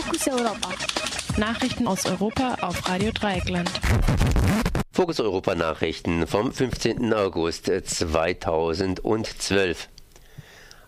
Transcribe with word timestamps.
Fokus 0.00 0.28
Europa. 0.28 0.68
Nachrichten 1.38 1.88
aus 1.88 2.06
Europa 2.06 2.54
auf 2.60 2.88
Radio 2.88 3.10
Dreieckland. 3.10 3.68
Fokus 4.92 5.18
Europa 5.18 5.56
Nachrichten 5.56 6.28
vom 6.28 6.52
15. 6.52 7.12
August 7.12 7.66
2012. 7.66 9.88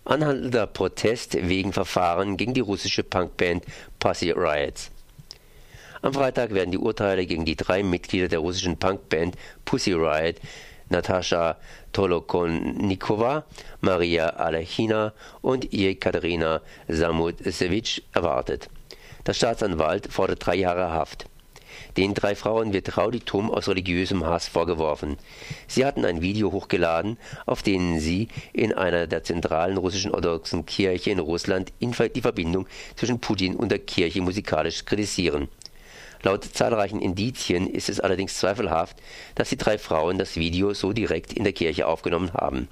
Anhaltender 0.05 0.69
Protest 0.69 1.37
wegen 1.49 1.73
Verfahren 1.73 2.37
gegen 2.37 2.55
die 2.55 2.61
russische 2.61 3.03
Punkband 3.03 3.65
Pussy 3.99 4.31
Riots. 4.31 4.93
Am 6.03 6.15
Freitag 6.15 6.55
werden 6.55 6.71
die 6.71 6.79
Urteile 6.79 7.27
gegen 7.27 7.45
die 7.45 7.57
drei 7.57 7.83
Mitglieder 7.83 8.29
der 8.29 8.39
russischen 8.39 8.79
Punkband 8.79 9.35
Pussy 9.65 9.93
Riot 9.93 10.37
Natascha 10.89 11.57
Tolokonnikova, 11.93 13.45
Maria 13.81 14.29
Alechina 14.29 15.15
und 15.41 15.73
Ekaterina 15.73 16.61
Samutsevich 16.87 18.05
erwartet. 18.13 18.71
Der 19.27 19.35
Staatsanwalt 19.35 20.11
fordert 20.11 20.45
drei 20.45 20.57
Jahre 20.57 20.91
Haft. 20.91 21.27
Den 21.97 22.15
drei 22.15 22.35
Frauen 22.35 22.73
wird 22.73 22.97
Rauditum 22.97 23.51
aus 23.51 23.69
religiösem 23.69 24.25
Hass 24.25 24.49
vorgeworfen. 24.49 25.19
Sie 25.67 25.85
hatten 25.85 26.05
ein 26.05 26.23
Video 26.23 26.53
hochgeladen, 26.53 27.19
auf 27.47 27.63
dem 27.63 27.99
sie 27.99 28.29
in 28.53 28.73
einer 28.73 29.07
der 29.07 29.25
zentralen 29.25 29.77
russischen 29.77 30.13
orthodoxen 30.13 30.67
Kirche 30.67 31.11
in 31.11 31.19
Russland 31.19 31.73
die 31.81 32.21
Verbindung 32.23 32.67
zwischen 32.97 33.21
Putin 33.21 33.57
und 33.57 33.71
der 33.71 33.79
Kirche 33.79 34.23
musikalisch 34.23 34.85
kritisieren. 34.85 35.49
Laut 36.23 36.45
zahlreichen 36.45 37.01
Indizien 37.01 37.67
ist 37.67 37.89
es 37.89 38.01
allerdings 38.01 38.39
zweifelhaft, 38.39 38.97
dass 39.35 39.49
die 39.49 39.57
drei 39.57 39.79
Frauen 39.79 40.19
das 40.19 40.37
Video 40.37 40.75
so 40.75 40.93
direkt 40.93 41.33
in 41.33 41.45
der 41.45 41.55
Kirche 41.55 41.87
aufgenommen 41.87 42.33
haben. 42.35 42.69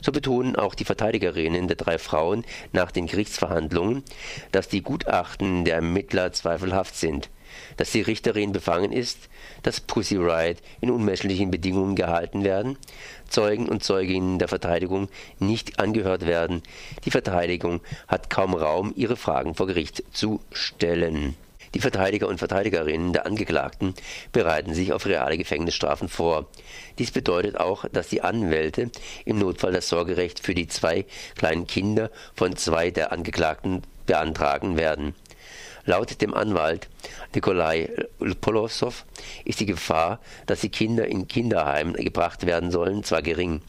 So 0.00 0.12
betonen 0.12 0.56
auch 0.56 0.74
die 0.74 0.84
Verteidigerinnen 0.84 1.68
der 1.68 1.76
drei 1.76 1.98
Frauen 1.98 2.44
nach 2.72 2.90
den 2.90 3.06
Gerichtsverhandlungen, 3.06 4.02
dass 4.52 4.68
die 4.68 4.82
Gutachten 4.82 5.64
der 5.64 5.76
Ermittler 5.76 6.32
zweifelhaft 6.32 6.96
sind, 6.96 7.30
dass 7.76 7.92
die 7.92 8.00
Richterin 8.00 8.52
befangen 8.52 8.92
ist, 8.92 9.28
dass 9.62 9.80
Pussy 9.80 10.16
Riot 10.16 10.58
in 10.80 10.90
unmenschlichen 10.90 11.50
Bedingungen 11.50 11.96
gehalten 11.96 12.44
werden, 12.44 12.78
Zeugen 13.28 13.68
und 13.68 13.84
Zeuginnen 13.84 14.38
der 14.38 14.48
Verteidigung 14.48 15.08
nicht 15.38 15.78
angehört 15.78 16.26
werden. 16.26 16.62
Die 17.04 17.10
Verteidigung 17.10 17.80
hat 18.08 18.30
kaum 18.30 18.54
Raum, 18.54 18.92
ihre 18.96 19.16
Fragen 19.16 19.54
vor 19.54 19.66
Gericht 19.66 20.02
zu 20.12 20.40
stellen. 20.52 21.36
Die 21.74 21.80
Verteidiger 21.80 22.28
und 22.28 22.38
Verteidigerinnen 22.38 23.14
der 23.14 23.24
Angeklagten 23.24 23.94
bereiten 24.30 24.74
sich 24.74 24.92
auf 24.92 25.06
reale 25.06 25.38
Gefängnisstrafen 25.38 26.08
vor. 26.08 26.46
Dies 26.98 27.10
bedeutet 27.10 27.58
auch, 27.58 27.86
dass 27.90 28.08
die 28.08 28.20
Anwälte 28.20 28.90
im 29.24 29.38
Notfall 29.38 29.72
das 29.72 29.88
Sorgerecht 29.88 30.40
für 30.40 30.54
die 30.54 30.68
zwei 30.68 31.06
kleinen 31.34 31.66
Kinder 31.66 32.10
von 32.34 32.56
zwei 32.56 32.90
der 32.90 33.10
Angeklagten 33.10 33.82
beantragen 34.04 34.76
werden. 34.76 35.14
Laut 35.84 36.20
dem 36.20 36.34
Anwalt 36.34 36.88
Nikolai 37.34 37.88
Polosov 38.40 39.04
ist 39.44 39.58
die 39.60 39.66
Gefahr, 39.66 40.20
dass 40.46 40.60
die 40.60 40.68
Kinder 40.68 41.06
in 41.06 41.26
Kinderheim 41.26 41.94
gebracht 41.94 42.46
werden 42.46 42.70
sollen, 42.70 43.02
zwar 43.02 43.22
gering. 43.22 43.62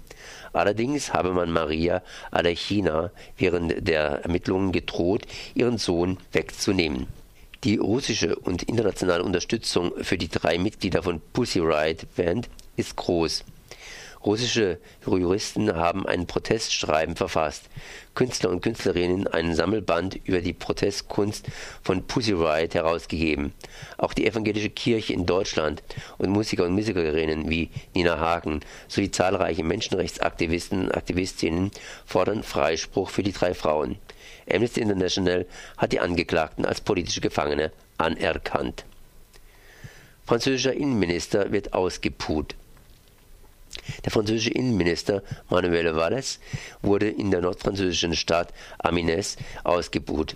Allerdings 0.52 1.14
habe 1.14 1.31
man 1.31 1.50
Maria 1.50 2.04
Alechina 2.30 3.12
während 3.38 3.88
der 3.88 4.22
Ermittlungen 4.24 4.72
gedroht, 4.72 5.26
ihren 5.56 5.80
Sohn 5.80 6.18
wegzunehmen. 6.31 7.08
Die 7.64 7.78
russische 7.78 8.36
und 8.36 8.64
internationale 8.64 9.23
Unterstützung 9.23 9.94
für 10.02 10.17
die 10.17 10.28
drei 10.28 10.58
Mitglieder 10.58 11.02
von 11.02 11.22
Pussy 11.31 11.59
Riot 11.59 12.14
Band 12.16 12.50
ist 12.75 12.97
groß. 12.97 13.45
Russische 14.26 14.80
Juristen 15.06 15.76
haben 15.76 16.06
ein 16.06 16.28
Protestschreiben 16.28 17.18
verfasst, 17.18 17.66
Künstler 18.16 18.52
und 18.52 18.62
Künstlerinnen 18.62 19.28
einen 19.28 19.54
Sammelband 19.54 20.16
über 20.24 20.40
die 20.40 20.54
Protestkunst 20.54 21.48
von 21.82 22.08
Pussy 22.08 22.32
Riot 22.32 22.74
herausgegeben. 22.74 23.54
Auch 23.98 24.14
die 24.14 24.26
evangelische 24.26 24.70
Kirche 24.70 25.12
in 25.12 25.26
Deutschland 25.26 25.84
und 26.18 26.30
Musiker 26.30 26.64
und 26.64 26.74
Musikerinnen 26.74 27.50
wie 27.50 27.70
Nina 27.94 28.18
Hagen 28.18 28.62
sowie 28.88 29.12
zahlreiche 29.12 29.64
Menschenrechtsaktivisten 29.64 30.86
und 30.86 30.96
Aktivistinnen 30.96 31.72
fordern 32.06 32.44
Freispruch 32.44 33.09
für 33.09 33.24
die 33.24 33.34
drei 33.34 33.53
Frauen. 33.53 33.97
Amnesty 34.50 34.80
International 34.80 35.46
hat 35.78 35.92
die 35.92 36.00
Angeklagten 36.00 36.66
als 36.66 36.80
politische 36.80 37.22
Gefangene 37.22 37.72
anerkannt. 37.97 38.86
Französischer 40.26 40.74
Innenminister 40.74 41.52
wird 41.52 41.74
ausgepuht. 41.74 42.56
Der 44.06 44.11
französische 44.11 44.51
Innenminister 44.51 45.23
Manuel 45.50 45.95
Valls 45.95 46.39
wurde 46.81 47.09
in 47.09 47.31
der 47.31 47.41
nordfranzösischen 47.41 48.16
Stadt 48.16 48.53
Amiens 48.79 49.38
ausgebuht. 49.63 50.35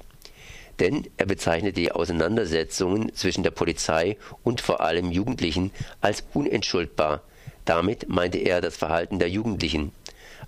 Denn 0.80 1.08
er 1.18 1.26
bezeichnete 1.26 1.74
die 1.74 1.92
Auseinandersetzungen 1.92 3.14
zwischen 3.16 3.44
der 3.44 3.52
Polizei 3.52 4.18
und 4.44 4.62
vor 4.62 4.82
allem 4.82 5.12
Jugendlichen 5.12 5.72
als 6.02 6.24
unentschuldbar. 6.34 7.22
Damit 7.66 8.10
meinte 8.10 8.38
er 8.38 8.62
das 8.62 8.78
Verhalten 8.78 9.20
der 9.20 9.30
Jugendlichen. 9.30 9.92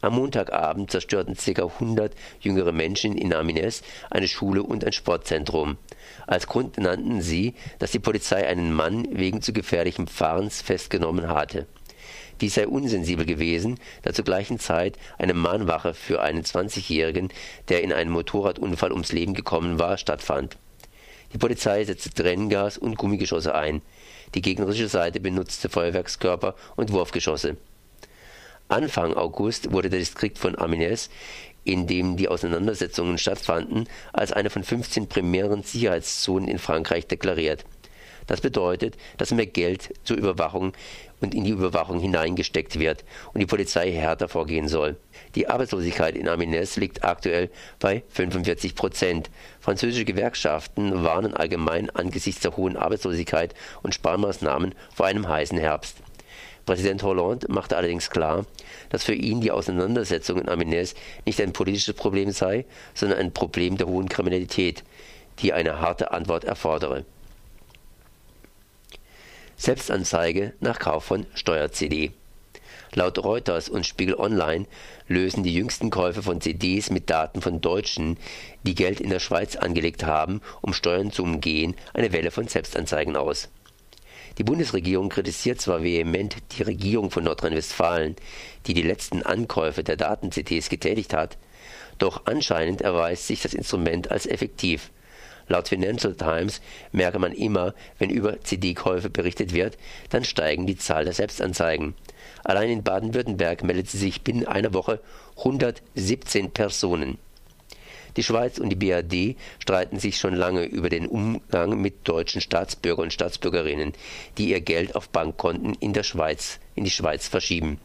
Am 0.02 0.14
Montagabend 0.14 0.92
zerstörten 0.92 1.36
ca. 1.36 1.64
100 1.64 2.14
jüngere 2.40 2.72
Menschen 2.72 3.18
in 3.18 3.34
Amines 3.34 3.82
eine 4.10 4.28
Schule 4.28 4.64
und 4.64 4.86
ein 4.86 4.94
Sportzentrum. 4.94 5.78
Als 6.28 6.48
Grund 6.48 6.78
nannten 6.78 7.22
sie, 7.22 7.56
dass 7.80 7.92
die 7.92 8.00
Polizei 8.00 8.48
einen 8.48 8.72
Mann 8.72 9.08
wegen 9.12 9.42
zu 9.42 9.52
gefährlichem 9.52 10.08
Fahrens 10.08 10.62
festgenommen 10.62 11.28
hatte. 11.28 11.68
Dies 12.42 12.56
sei 12.56 12.68
unsensibel 12.68 13.26
gewesen, 13.26 13.80
da 14.04 14.14
zur 14.14 14.26
gleichen 14.26 14.60
Zeit 14.60 14.98
eine 15.18 15.34
Mahnwache 15.34 15.94
für 15.94 16.22
einen 16.22 16.44
20-Jährigen, 16.44 17.30
der 17.68 17.84
in 17.84 17.92
einem 17.92 18.12
Motorradunfall 18.12 18.92
ums 18.92 19.12
Leben 19.12 19.34
gekommen 19.34 19.80
war, 19.80 19.98
stattfand. 19.98 20.58
Die 21.34 21.38
Polizei 21.38 21.84
setzte 21.84 22.10
Tränengas 22.12 22.78
und 22.78 22.98
Gummigeschosse 22.98 23.54
ein. 23.54 23.82
Die 24.34 24.42
gegnerische 24.42 24.88
Seite 24.88 25.20
benutzte 25.20 25.70
Feuerwerkskörper 25.70 26.56
und 26.76 26.92
Wurfgeschosse. 26.92 27.58
Anfang 28.68 29.16
August 29.16 29.72
wurde 29.72 29.90
der 29.90 30.00
Distrikt 30.00 30.38
von 30.38 30.58
Amiens, 30.58 31.10
in 31.64 31.88
dem 31.88 32.18
die 32.18 32.28
Auseinandersetzungen 32.28 33.18
stattfanden, 33.18 33.88
als 34.14 34.32
eine 34.32 34.50
von 34.50 34.64
15 34.64 35.08
primären 35.08 35.64
Sicherheitszonen 35.64 36.48
in 36.48 36.60
Frankreich 36.60 37.08
deklariert. 37.08 37.66
Das 38.30 38.42
bedeutet, 38.42 38.96
dass 39.18 39.32
mehr 39.32 39.48
Geld 39.48 39.92
zur 40.04 40.16
Überwachung 40.16 40.74
und 41.20 41.34
in 41.34 41.46
die 41.46 41.50
Überwachung 41.50 42.00
hineingesteckt 42.00 42.78
wird 42.78 43.04
und 43.34 43.40
die 43.40 43.48
Polizei 43.48 43.92
härter 43.92 44.30
vorgehen 44.30 44.68
soll. 44.68 44.98
Die 45.34 45.50
Arbeitslosigkeit 45.50 46.16
in 46.16 46.30
Amiens 46.30 46.78
liegt 46.78 47.04
aktuell 47.04 47.50
bei 47.80 48.04
45 48.10 48.76
Prozent. 48.76 49.32
Französische 49.60 50.06
Gewerkschaften 50.06 51.04
warnen 51.04 51.34
allgemein 51.34 51.90
angesichts 51.90 52.42
der 52.42 52.56
hohen 52.56 52.78
Arbeitslosigkeit 52.78 53.56
und 53.82 53.96
Sparmaßnahmen 53.96 54.76
vor 54.94 55.08
einem 55.08 55.28
heißen 55.28 55.58
Herbst. 55.58 55.98
Präsident 56.68 57.02
Hollande 57.02 57.52
machte 57.52 57.78
allerdings 57.78 58.12
klar, 58.12 58.46
dass 58.90 59.06
für 59.06 59.16
ihn 59.16 59.42
die 59.42 59.50
Auseinandersetzung 59.50 60.40
in 60.40 60.50
Amiens 60.50 60.94
nicht 61.26 61.42
ein 61.42 61.52
politisches 61.52 61.96
Problem 61.96 62.30
sei, 62.30 62.66
sondern 62.94 63.18
ein 63.18 63.34
Problem 63.34 63.76
der 63.78 63.88
hohen 63.88 64.08
Kriminalität, 64.08 64.84
die 65.40 65.52
eine 65.52 65.82
harte 65.82 66.12
Antwort 66.12 66.44
erfordere. 66.44 67.06
Selbstanzeige 69.60 70.54
nach 70.62 70.80
Kauf 70.80 71.04
von 71.04 71.26
Steuer-CD. 71.34 72.14
Laut 72.94 73.22
Reuters 73.22 73.68
und 73.68 73.86
Spiegel 73.86 74.16
Online 74.16 74.66
lösen 75.10 75.44
die 75.44 75.54
jüngsten 75.54 75.90
Käufe 75.90 76.24
von 76.24 76.40
CDs 76.40 76.90
mit 76.90 77.10
Daten 77.10 77.42
von 77.42 77.60
Deutschen, 77.60 78.18
die 78.64 78.74
Geld 78.74 79.02
in 79.02 79.10
der 79.10 79.20
Schweiz 79.20 79.58
angelegt 79.58 80.06
haben, 80.06 80.40
um 80.62 80.72
Steuern 80.72 81.12
zu 81.12 81.24
umgehen, 81.24 81.76
eine 81.94 82.14
Welle 82.14 82.32
von 82.32 82.48
Selbstanzeigen 82.48 83.18
aus. 83.18 83.50
Die 84.38 84.46
Bundesregierung 84.46 85.10
kritisiert 85.10 85.60
zwar 85.60 85.84
vehement 85.84 86.38
die 86.58 86.64
Regierung 86.64 87.12
von 87.12 87.26
Nordrhein-Westfalen, 87.26 88.16
die 88.66 88.74
die 88.74 88.82
letzten 88.82 89.24
Ankäufe 89.24 89.84
der 89.84 89.98
Daten-CDs 89.98 90.70
getätigt 90.70 91.14
hat, 91.14 91.38
doch 91.98 92.22
anscheinend 92.28 92.80
erweist 92.80 93.28
sich 93.28 93.42
das 93.42 93.54
Instrument 93.54 94.10
als 94.10 94.26
effektiv. 94.26 94.90
Laut 95.50 95.68
Financial 95.68 96.14
Times 96.16 96.62
merke 96.92 97.20
man 97.20 97.34
immer, 97.34 97.74
wenn 97.98 98.12
über 98.12 98.40
CD-Käufe 98.42 99.10
berichtet 99.10 99.54
wird, 99.54 99.78
dann 100.10 100.24
steigen 100.24 100.68
die 100.68 100.78
Zahl 100.78 101.04
der 101.04 101.14
Selbstanzeigen. 101.14 101.96
Allein 102.44 102.70
in 102.70 102.84
Baden-Württemberg 102.84 103.64
meldete 103.64 103.98
sich 103.98 104.22
binnen 104.22 104.48
einer 104.48 104.74
Woche 104.74 105.02
117 105.38 106.52
Personen. 106.52 107.18
Die 108.16 108.24
Schweiz 108.24 108.58
und 108.58 108.70
die 108.70 108.76
BRD 108.76 109.38
streiten 109.60 110.00
sich 110.00 110.18
schon 110.18 110.36
lange 110.36 110.66
über 110.66 110.90
den 110.90 111.08
Umgang 111.08 111.80
mit 111.80 112.08
deutschen 112.08 112.42
Staatsbürgern 112.42 113.06
und 113.06 113.14
Staatsbürgerinnen, 113.14 113.94
die 114.38 114.50
ihr 114.50 114.62
Geld 114.62 114.96
auf 114.96 115.10
Bankkonten 115.10 115.76
in 115.76 115.94
der 115.94 116.04
Schweiz 116.04 116.60
in 116.76 116.84
die 116.84 116.90
Schweiz 116.90 117.28
verschieben. 117.28 117.80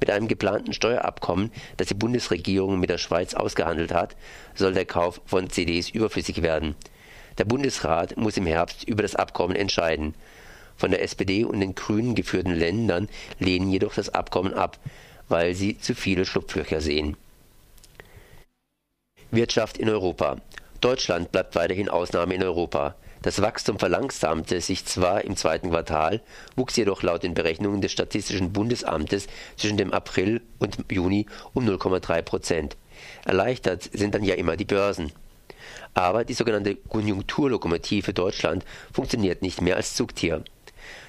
Mit 0.00 0.10
einem 0.10 0.28
geplanten 0.28 0.72
Steuerabkommen, 0.72 1.50
das 1.76 1.88
die 1.88 1.94
Bundesregierung 1.94 2.78
mit 2.78 2.90
der 2.90 2.98
Schweiz 2.98 3.34
ausgehandelt 3.34 3.92
hat, 3.92 4.16
soll 4.54 4.72
der 4.72 4.86
Kauf 4.86 5.20
von 5.26 5.50
CDs 5.50 5.90
überflüssig 5.90 6.42
werden. 6.42 6.74
Der 7.38 7.44
Bundesrat 7.44 8.16
muss 8.16 8.36
im 8.36 8.46
Herbst 8.46 8.84
über 8.84 9.02
das 9.02 9.14
Abkommen 9.14 9.56
entscheiden. 9.56 10.14
Von 10.76 10.90
der 10.90 11.02
SPD 11.02 11.44
und 11.44 11.60
den 11.60 11.74
Grünen 11.74 12.14
geführten 12.14 12.52
Ländern 12.52 13.08
lehnen 13.38 13.70
jedoch 13.70 13.94
das 13.94 14.08
Abkommen 14.08 14.54
ab, 14.54 14.78
weil 15.28 15.54
sie 15.54 15.78
zu 15.78 15.94
viele 15.94 16.24
Schlupflöcher 16.24 16.80
sehen. 16.80 17.16
Wirtschaft 19.30 19.76
in 19.78 19.90
Europa. 19.90 20.36
Deutschland 20.80 21.32
bleibt 21.32 21.54
weiterhin 21.54 21.88
Ausnahme 21.88 22.34
in 22.34 22.42
Europa. 22.42 22.94
Das 23.22 23.42
Wachstum 23.42 23.78
verlangsamte 23.78 24.60
sich 24.60 24.84
zwar 24.84 25.24
im 25.24 25.36
zweiten 25.36 25.70
Quartal, 25.70 26.20
wuchs 26.56 26.76
jedoch 26.76 27.02
laut 27.02 27.24
den 27.24 27.34
Berechnungen 27.34 27.80
des 27.80 27.92
Statistischen 27.92 28.52
Bundesamtes 28.52 29.26
zwischen 29.56 29.76
dem 29.76 29.92
April 29.92 30.40
und 30.58 30.78
Juni 30.90 31.26
um 31.52 31.66
0,3 31.68 32.22
Prozent. 32.22 32.76
Erleichtert 33.24 33.90
sind 33.92 34.14
dann 34.14 34.24
ja 34.24 34.34
immer 34.34 34.56
die 34.56 34.64
Börsen. 34.64 35.12
Aber 35.94 36.24
die 36.24 36.34
sogenannte 36.34 36.76
Konjunkturlokomotive 36.76 38.12
Deutschland 38.12 38.64
funktioniert 38.92 39.42
nicht 39.42 39.60
mehr 39.60 39.76
als 39.76 39.94
Zugtier. 39.94 40.44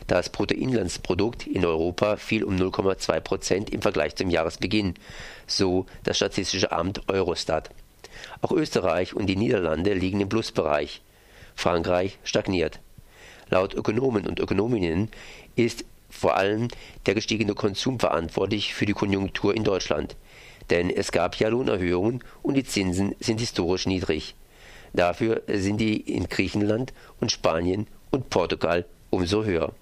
Das 0.08 0.30
Bruttoinlandsprodukt 0.30 1.46
in 1.46 1.64
Europa 1.64 2.18
fiel 2.18 2.44
um 2.44 2.56
0,2 2.56 3.20
Prozent 3.20 3.70
im 3.70 3.84
Vergleich 3.84 4.16
zum 4.16 4.32
Jahresbeginn, 4.32 4.96
so 5.46 5.86
das 6.04 6.18
Statistische 6.18 6.72
Amt 6.72 7.08
Eurostat. 7.08 7.70
Auch 8.42 8.52
Österreich 8.52 9.14
und 9.14 9.28
die 9.28 9.36
Niederlande 9.36 9.94
liegen 9.94 10.20
im 10.20 10.30
Plusbereich. 10.30 11.02
Frankreich 11.60 12.18
stagniert. 12.24 12.80
Laut 13.50 13.74
Ökonomen 13.74 14.26
und 14.28 14.40
Ökonominnen 14.40 15.10
ist 15.58 15.84
vor 16.10 16.38
allem 16.38 16.70
der 17.06 17.16
gestiegene 17.16 17.54
Konsum 17.54 18.00
verantwortlich 18.00 18.74
für 18.74 18.86
die 18.86 18.94
Konjunktur 18.94 19.54
in 19.54 19.66
Deutschland. 19.66 20.16
Denn 20.70 20.90
es 20.90 21.12
gab 21.12 21.36
ja 21.36 21.50
Lohnerhöhungen 21.50 22.24
und 22.44 22.54
die 22.54 22.64
Zinsen 22.64 23.14
sind 23.20 23.42
historisch 23.42 23.88
niedrig. 23.88 24.36
Dafür 24.94 25.42
sind 25.48 25.82
die 25.82 25.98
in 25.98 26.30
Griechenland 26.30 26.94
und 27.20 27.30
Spanien 27.30 27.88
und 28.10 28.30
Portugal 28.30 28.86
umso 29.10 29.44
höher. 29.44 29.74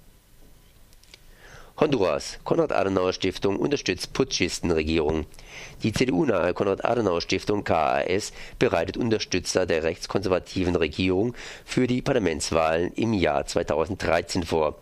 Honduras. 1.80 2.40
Konrad-Adenauer-Stiftung 2.44 3.58
unterstützt 3.58 4.12
Putschistenregierung. 4.14 5.28
Die 5.84 5.94
CDU-nahe 5.94 6.56
Konrad-Adenauer-Stiftung 6.56 7.64
KAS 7.64 8.34
bereitet 8.58 8.98
Unterstützer 8.98 9.68
der 9.68 9.84
rechtskonservativen 9.84 10.76
Regierung 10.76 11.36
für 11.66 11.86
die 11.86 12.02
Parlamentswahlen 12.02 12.94
im 12.96 13.14
Jahr 13.14 13.46
2013 13.46 14.42
vor. 14.42 14.76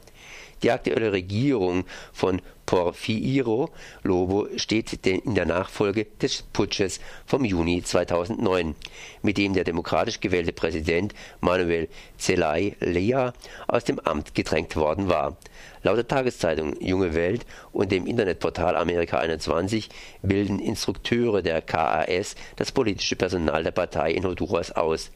Die 0.63 0.72
aktuelle 0.72 1.12
Regierung 1.12 1.86
von 2.13 2.42
Porfirio 2.66 3.69
Lobo 4.04 4.48
steht 4.56 5.06
in 5.06 5.36
der 5.36 5.46
Nachfolge 5.46 6.07
des 6.22 6.42
Putsches 6.42 7.00
vom 7.25 7.46
Juni 7.46 7.84
2009, 7.84 8.75
mit 9.22 9.38
dem 9.38 9.54
der 9.54 9.63
demokratisch 9.63 10.19
gewählte 10.19 10.52
Präsident 10.52 11.13
Manuel 11.42 11.88
Zelaya 12.18 13.34
aus 13.68 13.84
dem 13.84 14.00
Amt 14.00 14.34
gedrängt 14.34 14.75
worden 14.75 15.07
war. 15.10 15.38
Laut 15.84 15.98
der 15.98 16.07
Tageszeitung 16.07 16.81
Junge 16.81 17.13
Welt 17.13 17.46
und 17.72 17.92
dem 17.92 18.07
Internetportal 18.07 18.75
Amerika 18.75 19.19
21 19.19 19.90
bilden 20.24 20.60
Instrukteure 20.60 21.44
der 21.44 21.62
KAS 21.62 22.36
das 22.56 22.72
politische 22.72 23.16
Personal 23.16 23.63
der 23.63 23.72
Partei 23.72 24.12
in 24.12 24.25
Honduras 24.25 24.72
aus. 24.72 25.12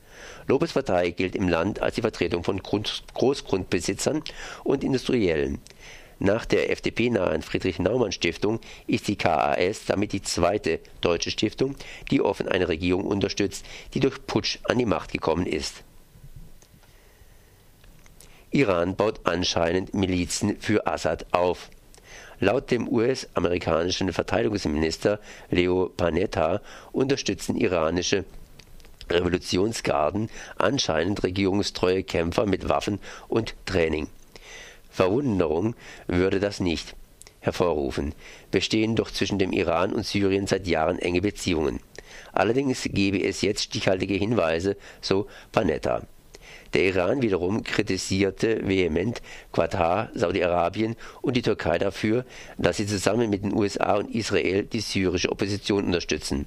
Lopez 0.48 0.74
Partei 0.74 1.12
gilt 1.12 1.36
im 1.36 1.48
Land 1.48 1.82
als 1.82 1.96
die 1.96 2.02
Vertretung 2.02 2.44
von 2.44 2.62
Grund 2.62 3.04
Großgrundbesitzern 3.14 4.24
und 4.64 4.84
Industriellen. 4.84 5.60
Nach 6.20 6.46
der 6.46 6.70
FDP-nahen 6.72 7.42
Friedrich-Naumann-Stiftung 7.42 8.60
ist 8.88 9.08
die 9.08 9.16
KAS 9.16 9.86
damit 9.86 10.12
die 10.12 10.22
zweite 10.22 10.80
deutsche 11.00 11.32
Stiftung, 11.32 11.76
die 12.12 12.22
offen 12.22 12.48
eine 12.48 12.68
Regierung 12.68 13.06
unterstützt, 13.06 13.66
die 13.94 14.02
durch 14.02 14.26
Putsch 14.28 14.60
an 14.66 14.80
die 14.80 14.86
Macht 14.86 15.14
gekommen 15.14 15.46
ist 15.46 15.84
Iran 18.52 18.96
baut 18.96 19.22
anscheinend 19.26 19.94
Milizen 19.94 20.58
für 20.60 20.88
Assad 20.88 21.28
auf. 21.32 21.70
Laut 22.40 22.72
dem 22.72 22.88
US-amerikanischen 22.88 24.12
Verteidigungsminister 24.12 25.20
Leo 25.52 25.92
Panetta 25.96 26.62
unterstützen 26.92 27.56
iranische 27.58 28.26
Revolutionsgarden 29.10 30.30
anscheinend 30.58 31.24
regierungstreue 31.24 32.04
Kämpfer 32.04 32.46
mit 32.46 32.70
Waffen 32.70 33.00
und 33.28 33.56
Training. 33.66 34.08
Verwunderung 34.90 35.76
würde 36.08 36.40
das 36.40 36.60
nicht 36.60 36.96
hervorrufen, 37.40 38.14
bestehen 38.52 38.96
doch 38.96 39.12
zwischen 39.12 39.40
dem 39.40 39.52
Iran 39.52 39.94
und 39.94 40.06
Syrien 40.06 40.48
seit 40.48 40.68
Jahren 40.68 41.00
enge 41.00 41.22
Beziehungen. 41.22 41.80
Allerdings 42.34 42.84
gebe 42.92 43.24
es 43.24 43.42
jetzt 43.42 43.64
stichhaltige 43.64 44.16
Hinweise, 44.16 44.78
so 45.02 45.28
Panetta. 45.52 46.04
Der 46.74 46.84
Iran 46.84 47.22
wiederum 47.22 47.64
kritisierte 47.64 48.68
vehement 48.68 49.22
Katar, 49.52 50.10
Saudi-Arabien 50.14 50.96
und 51.22 51.36
die 51.36 51.42
Türkei 51.42 51.80
dafür, 51.80 52.26
dass 52.58 52.78
sie 52.78 52.86
zusammen 52.86 53.30
mit 53.30 53.44
den 53.44 53.54
USA 53.54 53.96
und 53.96 54.14
Israel 54.14 54.64
die 54.64 54.82
syrische 54.82 55.32
Opposition 55.32 55.86
unterstützen. 55.86 56.46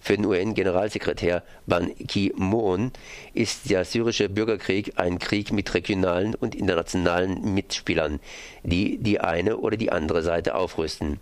Für 0.00 0.16
den 0.16 0.26
UN-Generalsekretär 0.26 1.42
Ban 1.66 1.94
Ki-moon 1.94 2.92
ist 3.34 3.68
der 3.70 3.84
syrische 3.84 4.28
Bürgerkrieg 4.28 4.92
ein 4.96 5.18
Krieg 5.18 5.52
mit 5.52 5.74
regionalen 5.74 6.34
und 6.34 6.54
internationalen 6.54 7.54
Mitspielern, 7.54 8.20
die 8.62 8.98
die 8.98 9.20
eine 9.20 9.58
oder 9.58 9.76
die 9.76 9.92
andere 9.92 10.22
Seite 10.22 10.54
aufrüsten. 10.54 11.20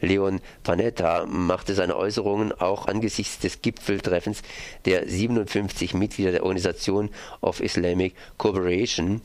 Leon 0.00 0.40
Panetta 0.62 1.26
machte 1.26 1.74
seine 1.74 1.96
Äußerungen 1.96 2.52
auch 2.52 2.86
angesichts 2.86 3.38
des 3.38 3.62
Gipfeltreffens 3.62 4.42
der 4.84 5.08
57 5.08 5.94
Mitglieder 5.94 6.32
der 6.32 6.44
Organisation 6.44 7.10
of 7.40 7.60
Islamic 7.60 8.14
Cooperation 8.36 9.20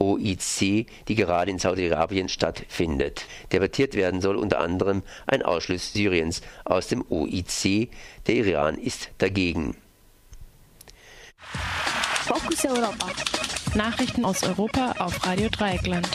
OIC, 0.00 0.86
die 1.08 1.14
gerade 1.14 1.50
in 1.50 1.58
Saudi-Arabien 1.58 2.28
stattfindet. 2.28 3.26
Debattiert 3.52 3.94
werden 3.94 4.20
soll 4.20 4.36
unter 4.36 4.58
anderem 4.58 5.02
ein 5.26 5.42
Ausschluss 5.42 5.92
Syriens 5.92 6.40
aus 6.64 6.88
dem 6.88 7.04
OIC. 7.08 7.90
Der 8.26 8.34
Iran 8.34 8.76
ist 8.76 9.10
dagegen. 9.18 9.76
Fokus 12.26 12.64
Europa. 12.64 13.06
Nachrichten 13.74 14.24
aus 14.24 14.42
Europa 14.42 14.94
auf 14.98 15.24
Radio 15.26 15.48
Dreieckland. 15.48 16.08